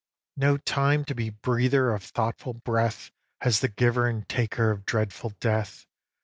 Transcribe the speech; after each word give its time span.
]No 0.45 0.57
time 0.57 1.05
to 1.05 1.13
be 1.13 1.29
"breather 1.29 1.91
of 1.93 2.01
thoughtful 2.03 2.55
breath" 2.55 3.11
Has 3.41 3.59
the 3.59 3.67
giver 3.69 4.07
and 4.07 4.27
taker 4.27 4.71
of 4.71 4.83
dreadful 4.83 5.35
death. 5.39 5.85